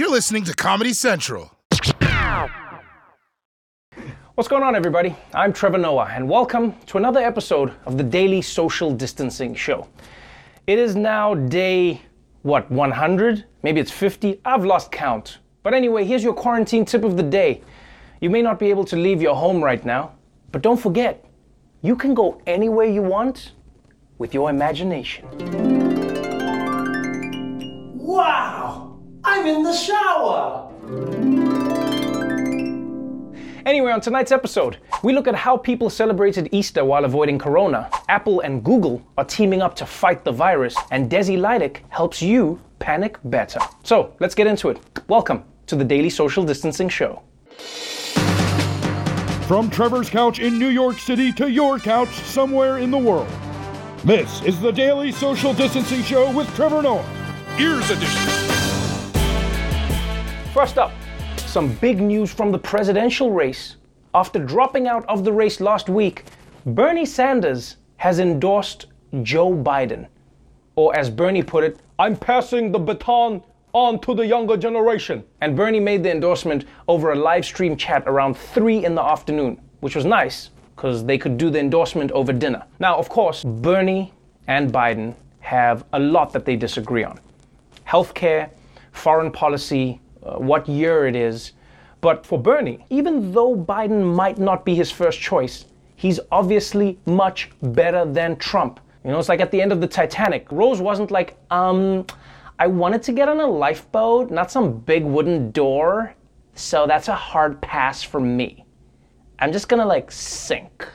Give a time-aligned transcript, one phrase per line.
[0.00, 1.54] You're listening to Comedy Central.
[4.34, 5.14] What's going on, everybody?
[5.34, 9.86] I'm Trevor Noah, and welcome to another episode of the Daily Social Distancing Show.
[10.66, 12.00] It is now day,
[12.40, 13.44] what, 100?
[13.62, 14.40] Maybe it's 50?
[14.46, 15.36] I've lost count.
[15.62, 17.60] But anyway, here's your quarantine tip of the day.
[18.22, 20.12] You may not be able to leave your home right now,
[20.50, 21.22] but don't forget,
[21.82, 23.52] you can go anywhere you want
[24.16, 25.69] with your imagination.
[29.40, 30.70] I'm in the shower!
[33.64, 37.88] Anyway, on tonight's episode, we look at how people celebrated Easter while avoiding corona.
[38.10, 42.60] Apple and Google are teaming up to fight the virus, and Desi Lydic helps you
[42.80, 43.60] panic better.
[43.82, 44.78] So, let's get into it.
[45.08, 47.22] Welcome to the Daily Social Distancing Show.
[49.48, 53.28] From Trevor's couch in New York City to your couch somewhere in the world.
[54.04, 57.08] This is the Daily Social Distancing Show with Trevor Noah.
[57.58, 58.49] Ears Edition.
[60.52, 60.90] First up,
[61.36, 63.76] some big news from the presidential race.
[64.14, 66.24] After dropping out of the race last week,
[66.66, 68.86] Bernie Sanders has endorsed
[69.22, 70.08] Joe Biden.
[70.74, 75.22] Or as Bernie put it, I'm passing the baton on to the younger generation.
[75.40, 79.60] And Bernie made the endorsement over a live stream chat around 3 in the afternoon,
[79.78, 82.64] which was nice because they could do the endorsement over dinner.
[82.80, 84.12] Now, of course, Bernie
[84.48, 87.20] and Biden have a lot that they disagree on
[87.86, 88.50] healthcare,
[88.90, 91.52] foreign policy, uh, what year it is.
[92.00, 97.50] But for Bernie, even though Biden might not be his first choice, he's obviously much
[97.62, 98.80] better than Trump.
[99.04, 100.50] You know, it's like at the end of the Titanic.
[100.50, 102.06] Rose wasn't like, um,
[102.58, 106.14] I wanted to get on a lifeboat, not some big wooden door,
[106.54, 108.64] so that's a hard pass for me.
[109.38, 110.86] I'm just gonna like sink.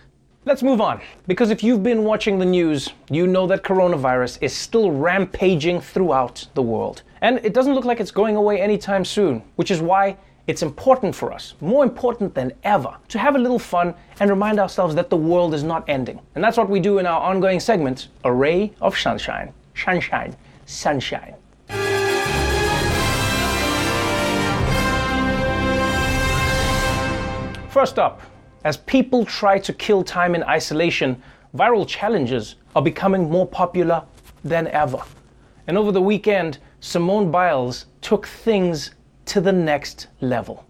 [0.46, 4.54] Let's move on, because if you've been watching the news, you know that coronavirus is
[4.56, 7.02] still rampaging throughout the world.
[7.26, 11.16] And it doesn't look like it's going away anytime soon, which is why it's important
[11.16, 15.10] for us, more important than ever, to have a little fun and remind ourselves that
[15.10, 16.20] the world is not ending.
[16.36, 19.52] And that's what we do in our ongoing segment, A Ray of Sunshine.
[19.74, 20.36] Sunshine.
[20.68, 21.34] Sunshine.
[27.70, 28.22] First up,
[28.66, 31.20] as people try to kill time in isolation,
[31.56, 34.04] viral challenges are becoming more popular
[34.44, 35.00] than ever.
[35.66, 38.92] And over the weekend, Simone Biles took things
[39.26, 40.68] to the next level.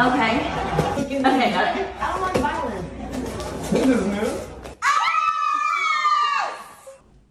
[0.00, 0.34] Okay.
[1.14, 1.86] Okay, got it.
[2.00, 2.88] I don't like violence.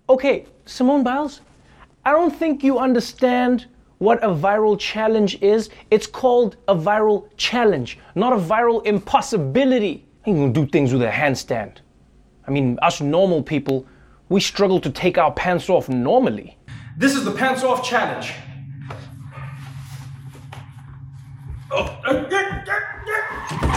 [0.08, 1.42] Okay, Simone Biles,
[2.04, 3.68] I don't think you understand
[4.00, 5.70] what a viral challenge is.
[5.92, 10.08] It's called a viral challenge, not a viral impossibility.
[10.26, 11.78] You can do things with a handstand.
[12.48, 13.86] I mean, us normal people,
[14.30, 16.58] we struggle to take our pants off normally.
[16.98, 18.34] This is the pants off challenge.
[21.74, 22.66] Oh, uh, uh,
[23.62, 23.71] uh,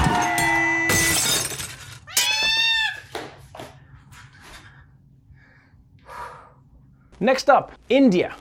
[7.24, 8.36] Next up, India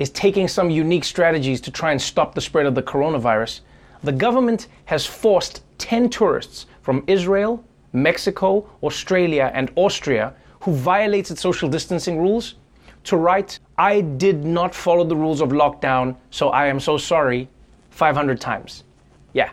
[0.00, 3.60] is taking some unique strategies to try and stop the spread of the coronavirus.
[4.02, 7.62] The government has forced 10 tourists from Israel,
[7.92, 12.56] Mexico, Australia, and Austria who violated social distancing rules
[13.04, 17.48] to write, I did not follow the rules of lockdown, so I am so sorry,
[17.90, 18.82] 500 times.
[19.32, 19.50] Yeah,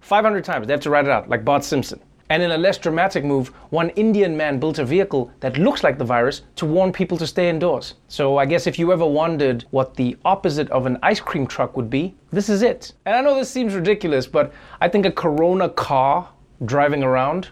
[0.00, 0.66] 500 times.
[0.66, 2.00] They have to write it out, like Bart Simpson.
[2.30, 5.98] And in a less dramatic move, one Indian man built a vehicle that looks like
[5.98, 7.94] the virus to warn people to stay indoors.
[8.08, 11.76] So I guess if you ever wondered what the opposite of an ice cream truck
[11.76, 12.94] would be, this is it.
[13.04, 16.28] And I know this seems ridiculous, but I think a Corona car
[16.64, 17.48] driving around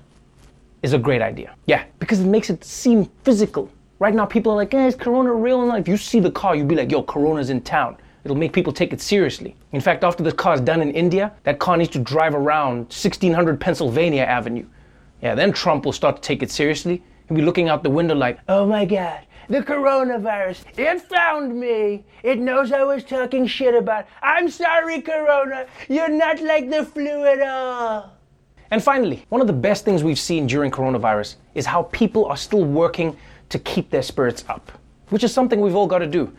[0.82, 1.54] is a great idea.
[1.66, 3.70] Yeah, because it makes it seem physical.
[3.98, 5.70] Right now, people are like, eh, is Corona real?
[5.70, 7.96] And if you see the car, you'll be like, yo, Corona's in town.
[8.24, 9.56] It'll make people take it seriously.
[9.72, 12.78] In fact, after this car is done in India, that car needs to drive around
[12.78, 14.66] 1600 Pennsylvania Avenue.
[15.20, 17.02] Yeah, then Trump will start to take it seriously.
[17.28, 22.04] He'll be looking out the window like, oh my God, the coronavirus, it found me.
[22.22, 24.06] It knows I was talking shit about.
[24.22, 25.66] I'm sorry, Corona.
[25.88, 28.12] You're not like the flu at all.
[28.70, 32.36] And finally, one of the best things we've seen during coronavirus is how people are
[32.36, 33.16] still working
[33.50, 34.72] to keep their spirits up,
[35.10, 36.32] which is something we've all got to do.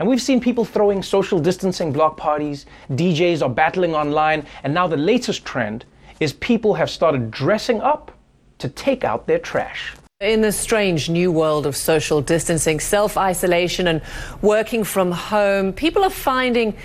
[0.00, 4.86] And we've seen people throwing social distancing block parties, DJs are battling online, and now
[4.86, 5.84] the latest trend
[6.20, 8.10] is people have started dressing up
[8.60, 9.94] to take out their trash.
[10.20, 14.02] In the strange new world of social distancing, self isolation, and
[14.42, 16.76] working from home, people are finding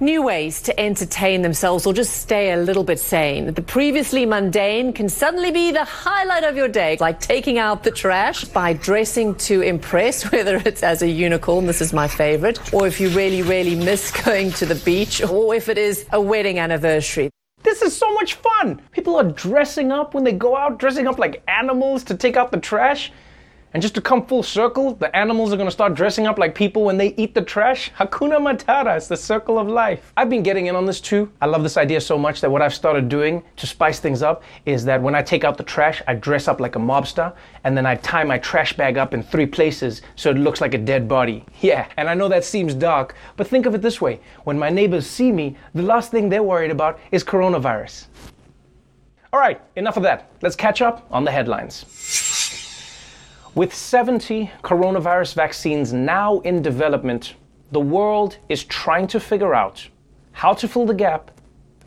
[0.00, 3.52] New ways to entertain themselves or just stay a little bit sane.
[3.52, 7.90] The previously mundane can suddenly be the highlight of your day, like taking out the
[7.90, 12.86] trash by dressing to impress, whether it's as a unicorn, this is my favorite, or
[12.86, 16.60] if you really, really miss going to the beach, or if it is a wedding
[16.60, 17.28] anniversary.
[17.62, 18.80] This is so much fun.
[18.92, 22.52] People are dressing up when they go out, dressing up like animals to take out
[22.52, 23.12] the trash.
[23.74, 26.84] And just to come full circle, the animals are gonna start dressing up like people
[26.84, 27.90] when they eat the trash.
[27.98, 30.10] Hakuna Matata, it's the circle of life.
[30.16, 31.30] I've been getting in on this too.
[31.42, 34.42] I love this idea so much that what I've started doing to spice things up
[34.64, 37.34] is that when I take out the trash, I dress up like a mobster
[37.64, 40.72] and then I tie my trash bag up in three places so it looks like
[40.72, 41.44] a dead body.
[41.60, 44.70] Yeah, and I know that seems dark, but think of it this way when my
[44.70, 48.06] neighbors see me, the last thing they're worried about is coronavirus.
[49.30, 50.30] All right, enough of that.
[50.40, 52.17] Let's catch up on the headlines.
[53.58, 57.34] With 70 coronavirus vaccines now in development,
[57.72, 59.88] the world is trying to figure out
[60.30, 61.32] how to fill the gap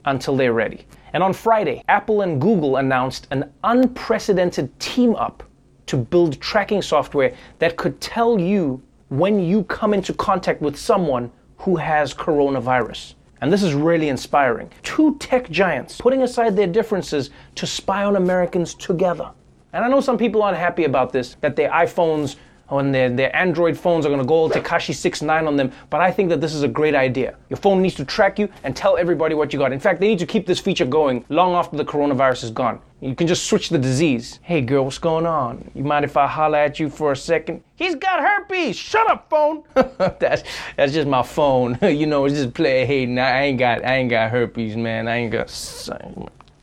[0.03, 0.85] until they're ready.
[1.13, 5.43] And on Friday, Apple and Google announced an unprecedented team up
[5.85, 11.31] to build tracking software that could tell you when you come into contact with someone
[11.59, 13.13] who has coronavirus.
[13.39, 14.69] And this is really inspiring.
[14.83, 19.31] Two tech giants putting aside their differences to spy on Americans together.
[19.73, 22.35] And I know some people aren't happy about this, that their iPhones
[22.69, 26.11] and their, their Android phones are to go all Tekashi 69 on them, but I
[26.11, 27.35] think that this is a great idea.
[27.49, 29.73] Your phone needs to track you and tell everybody what you got.
[29.73, 32.79] In fact, they need to keep this feature going long after the coronavirus is gone.
[33.01, 34.39] You can just switch the disease.
[34.43, 35.71] Hey girl, what's going on?
[35.73, 37.63] You mind if I holler at you for a second?
[37.75, 38.75] He's got herpes!
[38.75, 39.63] Shut up, phone!
[39.73, 40.43] that's
[40.77, 41.79] that's just my phone.
[41.81, 43.17] you know, it's just play hating.
[43.17, 45.07] I ain't got I ain't got herpes, man.
[45.07, 45.49] I ain't got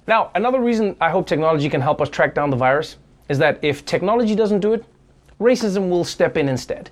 [0.08, 2.96] now, another reason I hope technology can help us track down the virus
[3.28, 4.84] is that if technology doesn't do it,
[5.38, 6.90] racism will step in instead.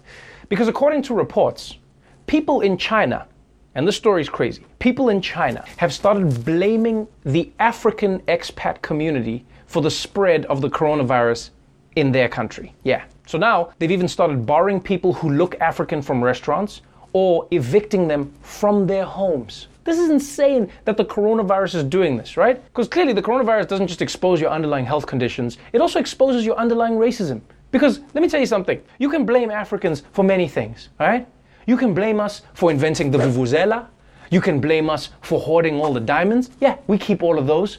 [0.50, 1.78] Because according to reports,
[2.26, 3.26] people in China,
[3.74, 9.44] and this story is crazy, people in China have started blaming the African expat community
[9.66, 11.50] for the spread of the coronavirus
[11.96, 12.74] in their country.
[12.84, 13.04] Yeah.
[13.26, 16.82] So now they've even started barring people who look African from restaurants
[17.12, 19.68] or evicting them from their homes.
[19.86, 22.62] This is insane that the coronavirus is doing this, right?
[22.64, 26.56] Because clearly the coronavirus doesn't just expose your underlying health conditions, it also exposes your
[26.56, 27.40] underlying racism.
[27.70, 31.28] Because let me tell you something, you can blame Africans for many things, right?
[31.66, 33.86] You can blame us for inventing the vuvuzela.
[34.30, 36.50] You can blame us for hoarding all the diamonds.
[36.60, 37.78] Yeah, we keep all of those.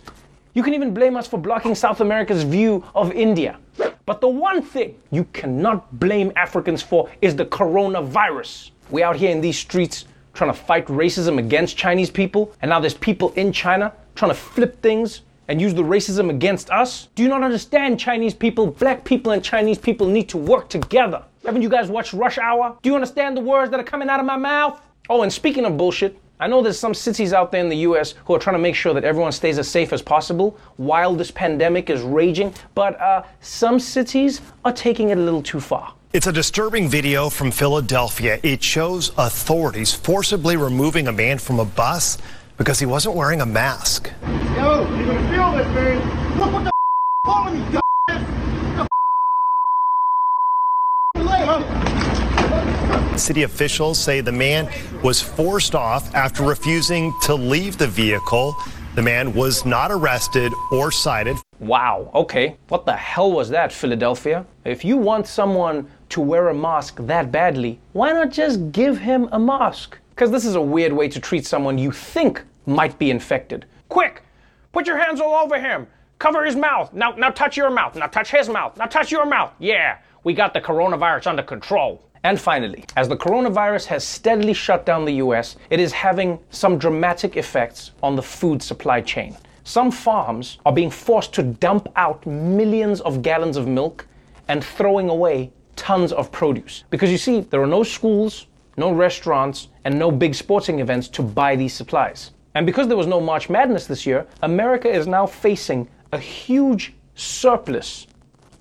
[0.53, 3.59] You can even blame us for blocking South America's view of India.
[4.05, 8.71] But the one thing you cannot blame Africans for is the coronavirus.
[8.91, 10.05] We out here in these streets
[10.37, 14.35] trying to fight racism against Chinese people, and now there's people in China trying to
[14.35, 17.07] flip things and use the racism against us?
[17.15, 18.67] Do you not understand, Chinese people?
[18.67, 21.23] Black people and Chinese people need to work together.
[21.43, 22.77] Haven't you guys watched Rush Hour?
[22.81, 24.79] Do you understand the words that are coming out of my mouth?
[25.09, 28.13] Oh, and speaking of bullshit, I know there's some cities out there in the US
[28.25, 31.31] who are trying to make sure that everyone stays as safe as possible while this
[31.31, 35.93] pandemic is raging, but uh, some cities are taking it a little too far.
[36.17, 38.39] It's a disturbing video from Philadelphia.
[38.41, 42.17] It shows authorities forcibly removing a man from a bus
[42.57, 44.11] because he wasn't wearing a mask.
[44.23, 46.39] Yo, you're gonna feel this, man?
[46.39, 46.71] Look what the
[47.27, 47.59] f- me,
[53.13, 54.67] you City officials say the man
[55.03, 58.55] was forced off after refusing to leave the vehicle.
[58.95, 61.37] The man was not arrested or cited.
[61.59, 62.57] Wow, okay.
[62.69, 64.43] What the hell was that, Philadelphia?
[64.65, 69.29] If you want someone to wear a mask that badly, why not just give him
[69.31, 69.97] a mask?
[70.09, 73.65] Because this is a weird way to treat someone you think might be infected.
[73.89, 74.23] Quick,
[74.71, 75.87] put your hands all over him.
[76.19, 76.91] Cover his mouth.
[76.93, 77.95] Now, now touch your mouth.
[77.95, 78.75] Now touch his mouth.
[78.77, 79.53] Now touch your mouth.
[79.59, 82.03] Yeah, we got the coronavirus under control.
[82.23, 86.77] And finally, as the coronavirus has steadily shut down the US, it is having some
[86.77, 89.37] dramatic effects on the food supply chain.
[89.63, 94.07] Some farms are being forced to dump out millions of gallons of milk
[94.47, 96.83] and throwing away tons of produce.
[96.89, 101.21] Because you see, there are no schools, no restaurants, and no big sporting events to
[101.21, 102.31] buy these supplies.
[102.55, 106.93] And because there was no March Madness this year, America is now facing a huge
[107.15, 108.07] surplus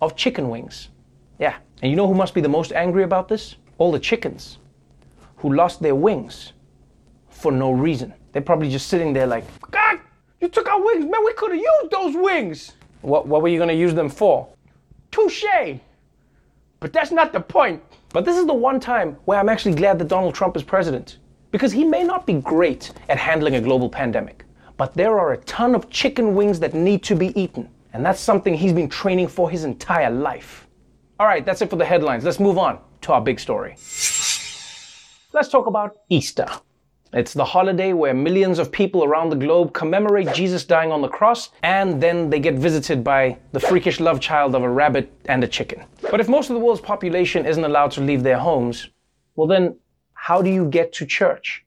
[0.01, 0.91] of chicken wings.
[1.39, 1.57] Yeah.
[1.83, 3.57] And you know who must be the most angry about this?
[3.79, 4.59] All the chickens
[5.39, 6.53] who lost their wings
[7.29, 8.15] for no reason.
[8.33, 10.01] They're probably just sitting there like, God,
[10.41, 12.73] you took our wings, man, we could have used those wings.
[13.03, 14.49] What, what were you going to use them for?
[15.11, 15.45] Touche.
[16.81, 17.83] But that's not the point.
[18.11, 21.19] But this is the one time where I'm actually glad that Donald Trump is president.
[21.51, 24.45] Because he may not be great at handling a global pandemic,
[24.77, 27.69] but there are a ton of chicken wings that need to be eaten.
[27.93, 30.67] And that's something he's been training for his entire life.
[31.19, 32.25] All right, that's it for the headlines.
[32.25, 33.77] Let's move on to our big story.
[35.33, 36.47] Let's talk about Easter.
[37.17, 41.09] It's the holiday where millions of people around the globe commemorate Jesus dying on the
[41.09, 45.43] cross, and then they get visited by the freakish love child of a rabbit and
[45.43, 45.83] a chicken.
[46.11, 48.91] But if most of the world's population isn't allowed to leave their homes,
[49.35, 49.79] well, then
[50.13, 51.65] how do you get to church?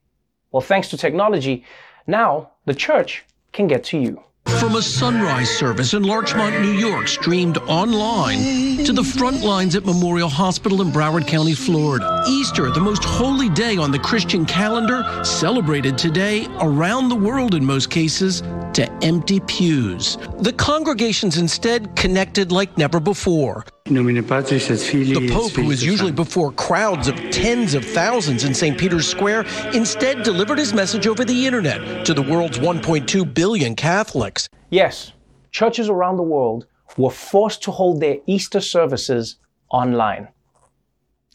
[0.52, 1.64] Well, thanks to technology,
[2.06, 4.22] now the church can get to you.
[4.46, 9.86] From a sunrise service in Larchmont, New York, streamed online to the front lines at
[9.86, 12.22] Memorial Hospital in Broward County, Florida.
[12.28, 17.64] Easter, the most holy day on the Christian calendar, celebrated today around the world in
[17.64, 18.42] most cases
[18.74, 20.18] to empty pews.
[20.40, 23.64] The congregations instead connected like never before.
[23.90, 28.78] The Pope, who is usually before crowds of tens of thousands in St.
[28.78, 34.48] Peter's Square, instead delivered his message over the internet to the world's 1.2 billion Catholics.
[34.70, 35.12] Yes,
[35.50, 36.66] churches around the world
[36.96, 39.36] were forced to hold their Easter services
[39.70, 40.28] online.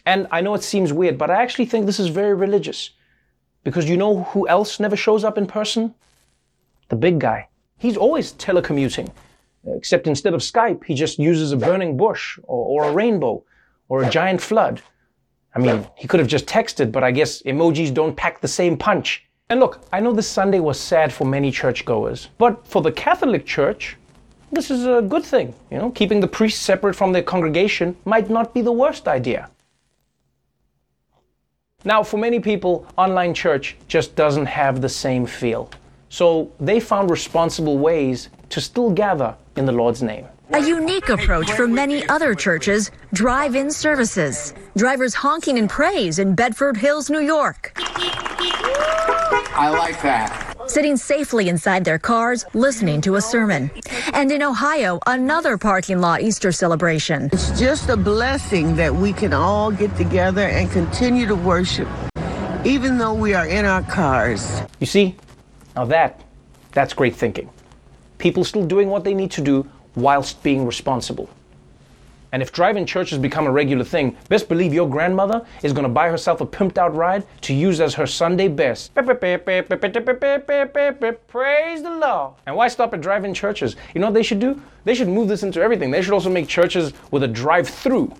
[0.06, 2.92] And I know it seems weird, but I actually think this is very religious.
[3.66, 5.94] Because you know who else never shows up in person?
[6.88, 7.50] The big guy.
[7.78, 9.12] He's always telecommuting.
[9.68, 13.44] Except instead of Skype, he just uses a burning bush or, or a rainbow
[13.90, 14.82] or a giant flood.
[15.56, 18.78] I mean, he could have just texted, but I guess emojis don't pack the same
[18.78, 19.26] punch.
[19.50, 23.46] And look, I know this Sunday was sad for many churchgoers, but for the Catholic
[23.46, 23.96] Church,
[24.52, 25.54] this is a good thing.
[25.72, 29.50] You know, keeping the priests separate from their congregation might not be the worst idea.
[31.84, 35.70] Now, for many people, online church just doesn't have the same feel.
[36.16, 40.26] So they found responsible ways to still gather in the Lord's name.
[40.52, 44.54] A unique approach for many other churches drive in services.
[44.78, 47.74] Drivers honking in praise in Bedford Hills, New York.
[49.58, 50.56] I like that.
[50.68, 53.70] Sitting safely inside their cars, listening to a sermon.
[54.14, 57.30] And in Ohio, another parking lot Easter celebration.
[57.34, 61.90] It's just a blessing that we can all get together and continue to worship,
[62.64, 64.62] even though we are in our cars.
[64.80, 65.18] You see,
[65.76, 66.22] now that,
[66.72, 67.50] that's great thinking.
[68.18, 71.30] People still doing what they need to do whilst being responsible.
[72.32, 75.84] And if driving church has become a regular thing, best believe your grandmother is going
[75.84, 78.94] to buy herself a pimped out ride to use as her Sunday best.
[78.94, 79.08] Praise
[81.84, 82.34] the Lord.
[82.46, 83.78] And why stop at drive-in churches?
[83.94, 84.62] You know what they should do?
[84.84, 85.92] They should move this into everything.
[85.92, 88.14] They should also make churches with a drive-through.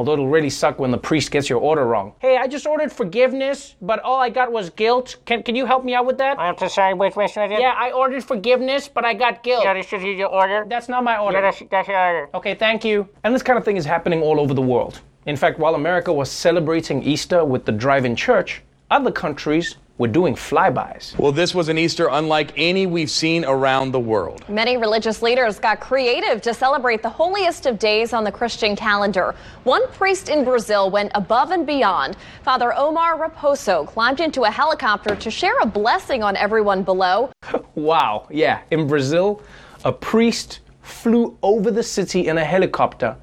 [0.00, 2.14] Although it'll really suck when the priest gets your order wrong.
[2.20, 5.16] Hey, I just ordered forgiveness, but all I got was guilt.
[5.26, 6.38] Can, can you help me out with that?
[6.38, 7.52] I'm so sorry, which restaurant?
[7.52, 9.62] Yeah, I ordered forgiveness, but I got guilt.
[9.62, 10.64] Yeah, this is your order?
[10.66, 11.36] That's not my order.
[11.36, 12.30] Yeah, that's, that's your order.
[12.32, 13.06] Okay, thank you.
[13.24, 15.02] And this kind of thing is happening all over the world.
[15.26, 20.34] In fact, while America was celebrating Easter with the drive-in church, other countries were doing
[20.34, 21.16] flybys.
[21.18, 24.42] Well, this was an Easter unlike any we've seen around the world.
[24.48, 29.34] Many religious leaders got creative to celebrate the holiest of days on the Christian calendar.
[29.64, 32.16] One priest in Brazil went above and beyond.
[32.42, 37.30] Father Omar Raposo climbed into a helicopter to share a blessing on everyone below.
[37.74, 39.42] wow, yeah, in Brazil,
[39.84, 43.14] a priest flew over the city in a helicopter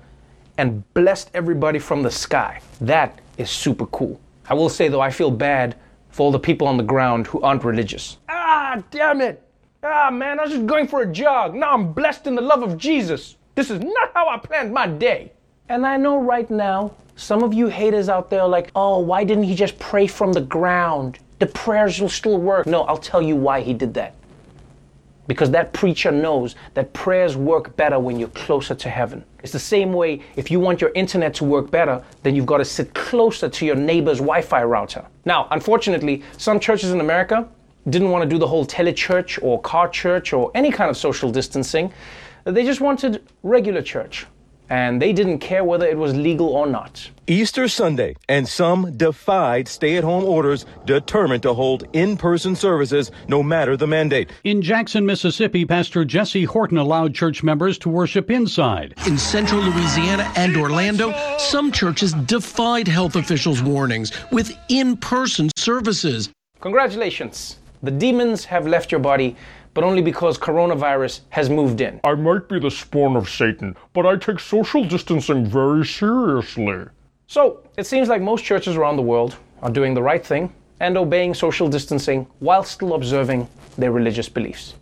[0.60, 2.62] and blessed everybody from the sky.
[2.82, 4.22] That is super cool.
[4.48, 5.76] I will say though, I feel bad
[6.18, 8.18] for all the people on the ground who aren't religious.
[8.28, 9.40] Ah, damn it!
[9.84, 11.54] Ah, man, I was just going for a jog.
[11.54, 13.36] Now I'm blessed in the love of Jesus.
[13.54, 15.32] This is not how I planned my day.
[15.70, 19.24] And I know right now, some of you haters out there are like, oh, why
[19.24, 21.20] didn't he just pray from the ground?
[21.38, 22.66] The prayers will still work.
[22.66, 24.16] No, I'll tell you why he did that.
[25.28, 29.24] Because that preacher knows that prayers work better when you're closer to heaven.
[29.44, 32.58] It's the same way if you want your internet to work better, then you've got
[32.58, 35.06] to sit closer to your neighbor's Wi Fi router.
[35.26, 37.48] Now, unfortunately, some churches in America
[37.90, 41.32] didn't want to do the whole telechurch or car church or any kind of social
[41.32, 41.92] distancing.
[42.44, 44.26] They just wanted regular church.
[44.70, 47.10] And they didn't care whether it was legal or not.
[47.28, 53.12] Easter Sunday, and some defied stay at home orders, determined to hold in person services
[53.28, 54.30] no matter the mandate.
[54.44, 58.94] In Jackson, Mississippi, Pastor Jesse Horton allowed church members to worship inside.
[59.06, 66.30] In central Louisiana and Orlando, some churches defied health officials' warnings with in person services.
[66.62, 67.58] Congratulations.
[67.84, 69.36] The demons have left your body
[69.78, 72.00] but only because coronavirus has moved in.
[72.04, 76.86] I might be the spawn of Satan, but I take social distancing very seriously.
[77.28, 80.98] So, it seems like most churches around the world are doing the right thing and
[80.98, 84.74] obeying social distancing while still observing their religious beliefs.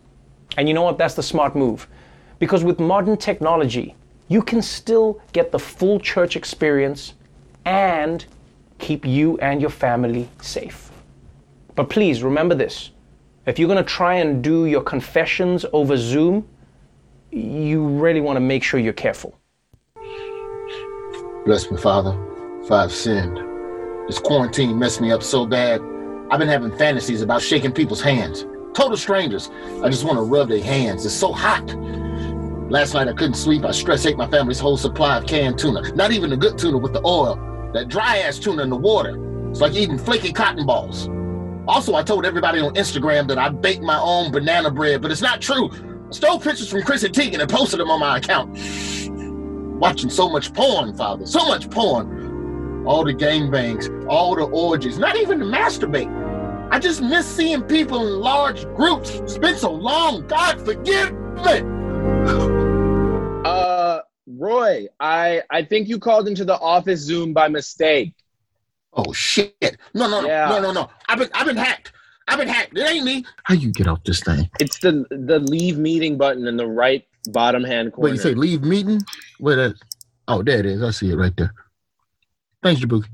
[0.56, 0.96] And you know what?
[0.96, 1.86] That's the smart move.
[2.38, 3.94] Because with modern technology,
[4.28, 7.12] you can still get the full church experience
[7.66, 8.24] and
[8.78, 10.90] keep you and your family safe.
[11.74, 12.92] But please remember this
[13.46, 16.48] if you're going to try and do your confessions over Zoom,
[17.30, 19.38] you really want to make sure you're careful.
[21.44, 22.12] Bless me, Father,
[22.66, 23.38] for I've sinned.
[24.08, 25.80] This quarantine messed me up so bad,
[26.28, 28.46] I've been having fantasies about shaking people's hands.
[28.74, 29.50] Total strangers.
[29.82, 31.06] I just want to rub their hands.
[31.06, 31.64] It's so hot.
[32.68, 33.64] Last night I couldn't sleep.
[33.64, 35.92] I stress ate my family's whole supply of canned tuna.
[35.94, 37.36] Not even the good tuna with the oil.
[37.72, 39.50] That dry ass tuna in the water.
[39.50, 41.08] It's like eating flaky cotton balls.
[41.68, 45.22] Also, I told everybody on Instagram that I baked my own banana bread, but it's
[45.22, 45.70] not true.
[45.72, 48.50] I stole pictures from Chrissy Teigen and posted them on my account.
[49.80, 51.26] Watching so much porn, Father.
[51.26, 52.86] So much porn.
[52.86, 56.08] All the gangbangs, all the orgies, not even to masturbate.
[56.70, 59.10] I just miss seeing people in large groups.
[59.10, 60.26] It's been so long.
[60.28, 61.62] God forgive me.
[63.44, 68.14] Uh, Roy, I I think you called into the office Zoom by mistake.
[68.96, 69.54] Oh shit!
[69.94, 70.48] No, no, Yeah.
[70.48, 70.90] no, no, no.
[71.08, 71.92] I've been, I've been hacked.
[72.28, 72.76] I've been hacked.
[72.76, 73.24] It ain't me.
[73.44, 74.48] How you get off this thing?
[74.58, 78.10] It's the the leave meeting button in the right bottom hand corner.
[78.10, 79.00] Wait, you say leave meeting?
[79.38, 79.74] Where that?
[80.28, 80.82] Oh, there it is.
[80.82, 81.52] I see it right there.
[82.62, 83.06] Thanks, Jabuki.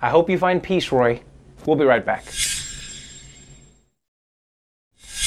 [0.00, 1.20] I hope you find peace, Roy.
[1.66, 2.24] We'll be right back.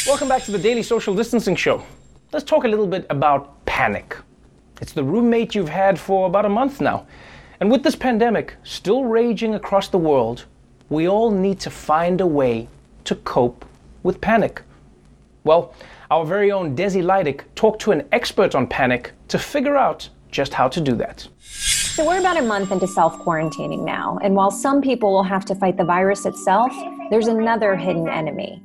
[0.05, 1.84] Welcome back to the Daily Social Distancing Show.
[2.31, 4.17] Let's talk a little bit about panic.
[4.81, 7.07] It's the roommate you've had for about a month now.
[7.59, 10.45] And with this pandemic still raging across the world,
[10.89, 12.67] we all need to find a way
[13.05, 13.65] to cope
[14.03, 14.61] with panic.
[15.43, 15.73] Well,
[16.11, 20.53] our very own Desi Lydic talked to an expert on panic to figure out just
[20.53, 21.27] how to do that.
[21.39, 24.19] So we're about a month into self quarantining now.
[24.21, 26.71] And while some people will have to fight the virus itself,
[27.09, 28.61] there's another hidden enemy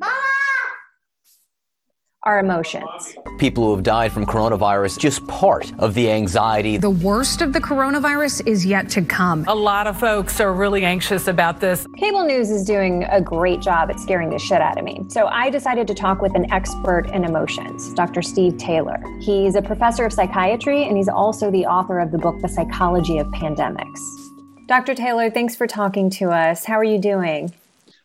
[2.24, 3.16] our emotions.
[3.38, 6.76] People who have died from coronavirus, just part of the anxiety.
[6.76, 9.44] The worst of the coronavirus is yet to come.
[9.48, 11.86] A lot of folks are really anxious about this.
[11.98, 15.00] Cable news is doing a great job at scaring the shit out of me.
[15.08, 18.22] So I decided to talk with an expert in emotions, Dr.
[18.22, 19.02] Steve Taylor.
[19.20, 23.18] He's a professor of psychiatry and he's also the author of the book, The Psychology
[23.18, 23.98] of Pandemics.
[24.68, 24.94] Dr.
[24.94, 26.64] Taylor, thanks for talking to us.
[26.64, 27.52] How are you doing?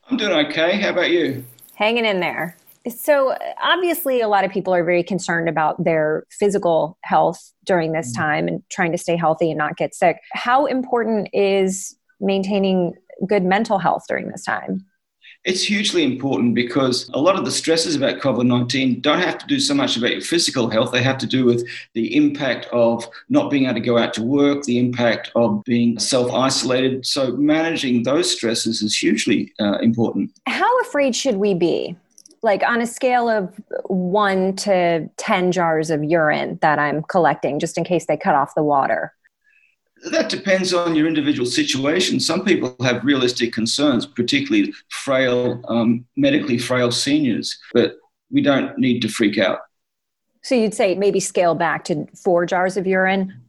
[0.09, 0.81] I'm doing okay.
[0.81, 1.45] How about you?
[1.75, 2.57] Hanging in there.
[2.89, 8.13] So, obviously, a lot of people are very concerned about their physical health during this
[8.13, 10.19] time and trying to stay healthy and not get sick.
[10.33, 12.93] How important is maintaining
[13.27, 14.85] good mental health during this time?
[15.43, 19.47] It's hugely important because a lot of the stresses about COVID 19 don't have to
[19.47, 20.91] do so much about your physical health.
[20.91, 24.23] They have to do with the impact of not being able to go out to
[24.23, 27.05] work, the impact of being self isolated.
[27.05, 30.31] So, managing those stresses is hugely uh, important.
[30.47, 31.95] How afraid should we be?
[32.43, 37.77] Like on a scale of one to 10 jars of urine that I'm collecting, just
[37.77, 39.13] in case they cut off the water.
[40.11, 42.19] That depends on your individual situation.
[42.19, 47.95] Some people have realistic concerns, particularly frail, um, medically frail seniors, but
[48.31, 49.61] we don't need to freak out.
[50.43, 53.41] So you'd say maybe scale back to four jars of urine?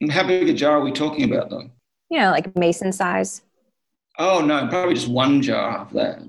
[0.00, 1.70] And how big a jar are we talking about, though?
[2.10, 3.42] You know, like mason size
[4.18, 6.20] Oh, no, probably just one jar of that.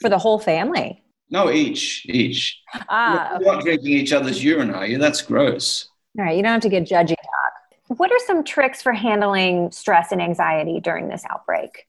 [0.00, 1.01] for the whole family.
[1.32, 2.60] No, each, each.
[2.90, 4.98] Ah, You're not drinking each other's urine, are you?
[4.98, 5.88] That's gross.
[6.18, 6.36] all right.
[6.36, 7.98] You don't have to get judgy, Doc.
[7.98, 11.86] What are some tricks for handling stress and anxiety during this outbreak?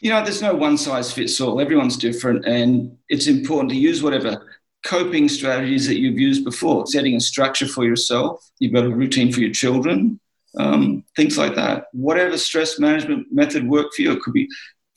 [0.00, 1.60] You know, there's no one size fits all.
[1.60, 4.46] Everyone's different, and it's important to use whatever
[4.86, 6.86] coping strategies that you've used before.
[6.86, 10.18] Setting a structure for yourself, you've got a routine for your children,
[10.58, 11.86] um, things like that.
[11.92, 14.48] Whatever stress management method worked for you, it could be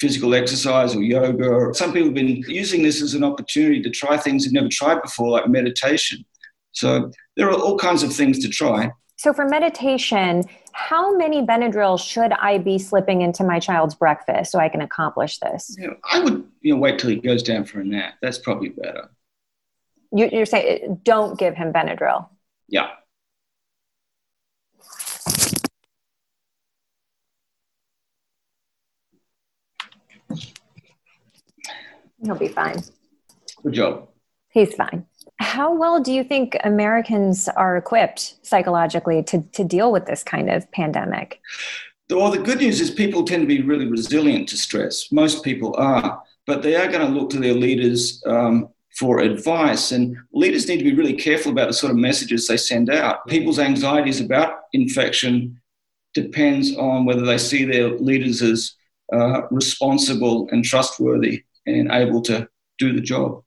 [0.01, 1.47] physical exercise or yoga.
[1.47, 4.67] Or some people have been using this as an opportunity to try things they've never
[4.67, 6.25] tried before, like meditation.
[6.71, 8.91] So there are all kinds of things to try.
[9.17, 14.57] So, for meditation, how many Benadryl should I be slipping into my child's breakfast so
[14.57, 15.75] I can accomplish this?
[15.77, 18.15] You know, I would you know, wait till he goes down for a nap.
[18.23, 19.11] That's probably better.
[20.11, 22.29] You, you're saying don't give him Benadryl.
[22.67, 22.89] Yeah.
[32.23, 32.83] He'll be fine.
[33.63, 34.07] Good job.
[34.49, 35.05] He's fine.
[35.39, 40.49] How well do you think Americans are equipped psychologically to, to deal with this kind
[40.49, 41.41] of pandemic?
[42.09, 45.11] Well, the good news is people tend to be really resilient to stress.
[45.11, 49.93] Most people are, but they are going to look to their leaders um, for advice.
[49.93, 53.25] And leaders need to be really careful about the sort of messages they send out.
[53.27, 55.59] People's anxieties about infection
[56.13, 58.73] depends on whether they see their leaders as
[59.13, 62.47] uh, responsible and trustworthy and able to
[62.77, 63.43] do the job.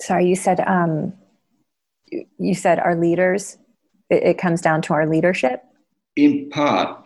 [0.00, 1.12] Sorry, you said um,
[2.38, 3.58] you- said our leaders.
[4.10, 5.62] It, it comes down to our leadership.
[6.16, 6.98] In part,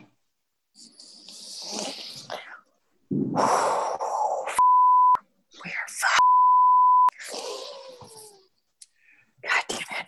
[9.42, 10.06] God damn it!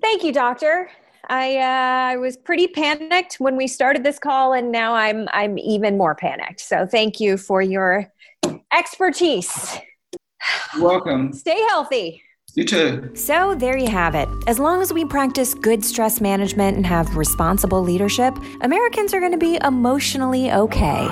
[0.00, 0.90] Thank you, doctor.
[1.28, 5.58] I uh, I was pretty panicked when we started this call, and now I'm I'm
[5.58, 6.60] even more panicked.
[6.60, 8.12] So thank you for your
[8.76, 9.78] expertise.
[10.78, 11.32] Welcome.
[11.32, 12.22] Stay healthy.
[12.54, 13.10] You too.
[13.14, 14.28] So, there you have it.
[14.46, 19.32] As long as we practice good stress management and have responsible leadership, Americans are going
[19.32, 21.06] to be emotionally okay.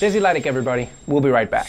[0.00, 0.88] Desi Lydic, everybody.
[1.06, 1.68] We'll be right back.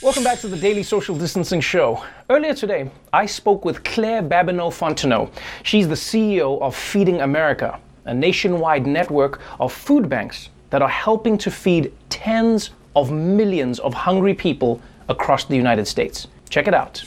[0.00, 2.02] Welcome back to the Daily Social Distancing Show.
[2.30, 5.30] Earlier today, I spoke with Claire Babineaux Fontenot.
[5.64, 11.36] She's the CEO of Feeding America, a nationwide network of food banks that are helping
[11.38, 16.26] to feed tens of millions of hungry people across the United States.
[16.48, 17.04] Check it out.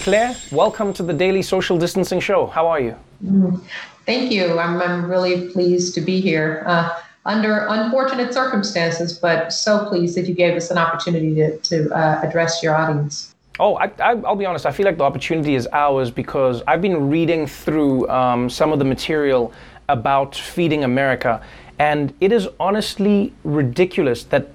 [0.00, 2.46] Claire, welcome to the Daily Social Distancing Show.
[2.46, 2.94] How are you?
[3.24, 3.62] Mm,
[4.04, 4.58] thank you.
[4.58, 6.62] I'm, I'm really pleased to be here.
[6.66, 11.90] Uh, under unfortunate circumstances, but so pleased that you gave us an opportunity to, to
[11.90, 13.34] uh, address your audience.
[13.60, 16.82] Oh, I, I, will be honest, I feel like the opportunity is ours because I've
[16.82, 19.52] been reading through um, some of the material
[19.88, 21.42] about Feeding America,
[21.78, 24.48] and it is honestly ridiculous that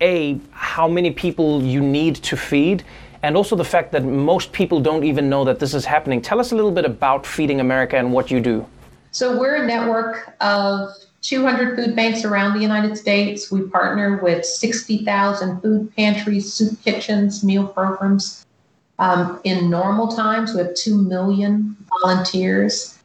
[0.00, 2.84] A, how many people you need to feed,
[3.22, 6.20] and also the fact that most people don't even know that this is happening.
[6.20, 8.66] Tell us a little bit about Feeding America and what you do.
[9.10, 10.90] So, we're a network of
[11.22, 13.50] 200 food banks around the United States.
[13.50, 18.44] We partner with 60,000 food pantries, soup kitchens, meal programs.
[18.98, 22.97] Um, in normal times, we have 2 million volunteers,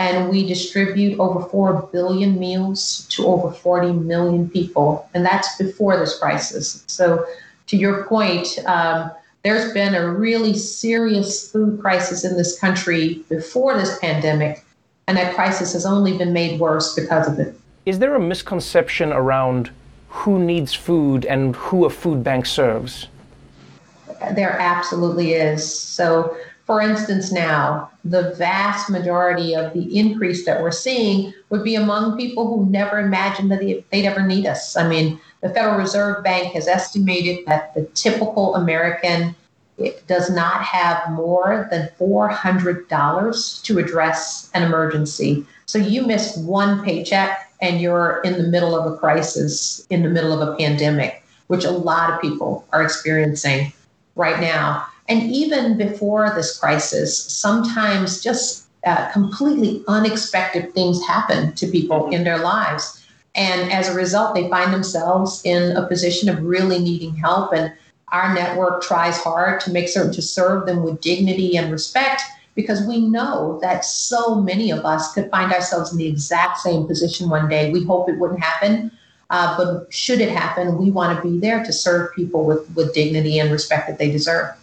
[0.00, 5.06] and we distribute over 4 billion meals to over 40 million people.
[5.12, 6.82] And that's before this crisis.
[6.86, 7.26] So,
[7.66, 9.10] to your point, um,
[9.42, 14.64] there's been a really serious food crisis in this country before this pandemic,
[15.06, 17.54] and that crisis has only been made worse because of it.
[17.84, 19.70] Is there a misconception around
[20.08, 23.08] who needs food and who a food bank serves?
[24.34, 25.78] There absolutely is.
[25.78, 26.36] So,
[26.70, 32.16] for instance, now the vast majority of the increase that we're seeing would be among
[32.16, 34.76] people who never imagined that they'd ever need us.
[34.76, 39.34] I mean, the Federal Reserve Bank has estimated that the typical American
[40.06, 45.44] does not have more than $400 to address an emergency.
[45.66, 50.08] So you miss one paycheck and you're in the middle of a crisis, in the
[50.08, 53.72] middle of a pandemic, which a lot of people are experiencing
[54.14, 54.86] right now.
[55.10, 62.22] And even before this crisis, sometimes just uh, completely unexpected things happen to people in
[62.22, 63.04] their lives.
[63.34, 67.52] And as a result, they find themselves in a position of really needing help.
[67.52, 67.72] And
[68.12, 72.22] our network tries hard to make certain to serve them with dignity and respect
[72.54, 76.86] because we know that so many of us could find ourselves in the exact same
[76.86, 77.72] position one day.
[77.72, 78.92] We hope it wouldn't happen.
[79.30, 82.94] Uh, but should it happen, we want to be there to serve people with, with
[82.94, 84.54] dignity and respect that they deserve.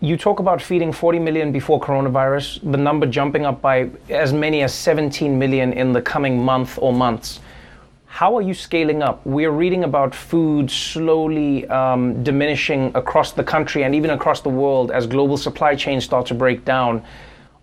[0.00, 4.62] You talk about feeding 40 million before coronavirus, the number jumping up by as many
[4.62, 7.40] as 17 million in the coming month or months.
[8.04, 9.24] How are you scaling up?
[9.24, 14.90] We're reading about food slowly um, diminishing across the country and even across the world
[14.90, 17.02] as global supply chains start to break down.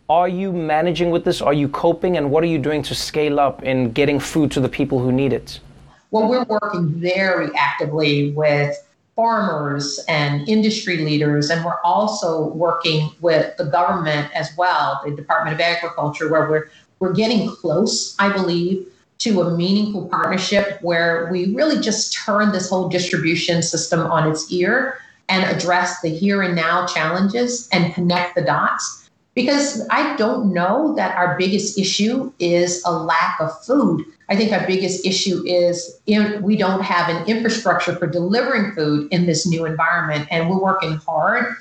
[0.09, 1.39] Are you managing with this?
[1.39, 2.17] Are you coping?
[2.17, 5.11] And what are you doing to scale up in getting food to the people who
[5.11, 5.59] need it?
[6.09, 8.75] Well, we're working very actively with
[9.15, 15.55] farmers and industry leaders, and we're also working with the government as well, the Department
[15.55, 18.87] of Agriculture, where we're we're getting close, I believe,
[19.19, 24.51] to a meaningful partnership where we really just turn this whole distribution system on its
[24.51, 29.02] ear and address the here and now challenges and connect the dots
[29.35, 34.05] because I don't know that our biggest issue is a lack of food.
[34.29, 39.25] I think our biggest issue is we don't have an infrastructure for delivering food in
[39.25, 40.27] this new environment.
[40.31, 41.55] And we're working hard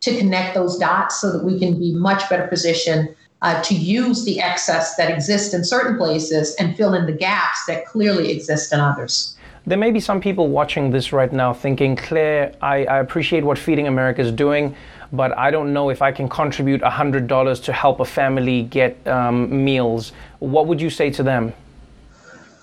[0.00, 4.24] to connect those dots so that we can be much better positioned uh, to use
[4.24, 8.72] the excess that exists in certain places and fill in the gaps that clearly exist
[8.72, 9.36] in others.
[9.66, 13.58] There may be some people watching this right now thinking, Claire, I, I appreciate what
[13.58, 14.76] Feeding America is doing
[15.12, 19.64] but I don't know if I can contribute $100 to help a family get um,
[19.64, 20.12] meals.
[20.38, 21.52] What would you say to them?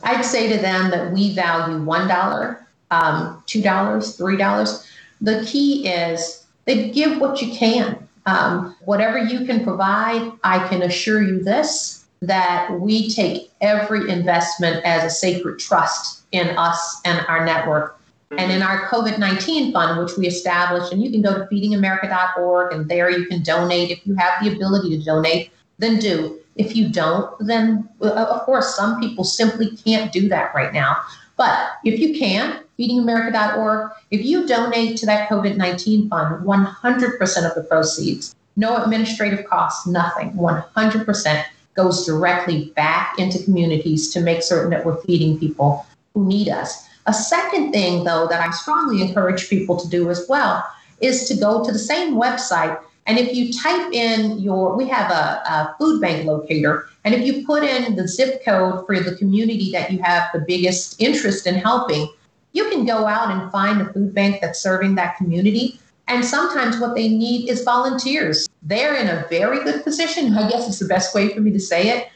[0.03, 2.57] I'd say to them that we value $1,
[2.91, 4.87] um, $2, $3.
[5.21, 8.07] The key is they give what you can.
[8.25, 14.83] Um, whatever you can provide, I can assure you this that we take every investment
[14.85, 17.99] as a sacred trust in us and our network
[18.37, 22.73] and in our COVID 19 fund, which we established, and you can go to feedingamerica.org
[22.73, 23.91] and there you can donate.
[23.91, 26.39] If you have the ability to donate, then do.
[26.55, 30.97] If you don't, then of course, some people simply can't do that right now.
[31.35, 37.55] But if you can, feedingamerica.org, if you donate to that COVID 19 fund, 100% of
[37.55, 44.69] the proceeds, no administrative costs, nothing, 100% goes directly back into communities to make certain
[44.69, 46.87] that we're feeding people who need us.
[47.05, 50.63] A second thing, though, that I strongly encourage people to do as well
[51.01, 52.79] is to go to the same website.
[53.05, 57.25] And if you type in your, we have a, a food bank locator, and if
[57.25, 61.45] you put in the zip code for the community that you have the biggest interest
[61.45, 62.07] in helping,
[62.53, 65.79] you can go out and find a food bank that's serving that community.
[66.07, 68.47] And sometimes what they need is volunteers.
[68.61, 70.37] They're in a very good position.
[70.37, 72.07] I guess it's the best way for me to say it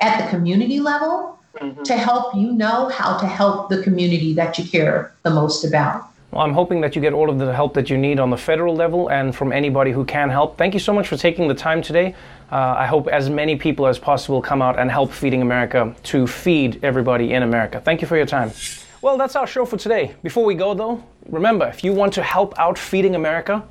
[0.00, 1.82] at the community level mm-hmm.
[1.82, 6.08] to help you know how to help the community that you care the most about.
[6.32, 8.38] Well, I'm hoping that you get all of the help that you need on the
[8.38, 10.56] federal level and from anybody who can help.
[10.56, 12.14] Thank you so much for taking the time today.
[12.50, 16.26] Uh, I hope as many people as possible come out and help Feeding America to
[16.26, 17.82] feed everybody in America.
[17.84, 18.50] Thank you for your time.
[19.02, 20.14] Well, that's our show for today.
[20.22, 23.62] Before we go, though, remember if you want to help out Feeding America,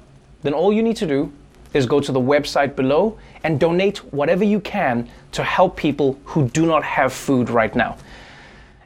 [0.43, 1.31] then all you need to do
[1.73, 6.47] is go to the website below and donate whatever you can to help people who
[6.49, 7.97] do not have food right now.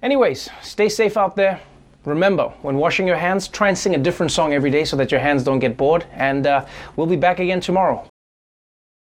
[0.02, 1.60] Anyways, stay safe out there.
[2.06, 5.12] Remember, when washing your hands, try and sing a different song every day so that
[5.12, 6.06] your hands don't get bored.
[6.13, 8.08] And uh, we'll be back again tomorrow.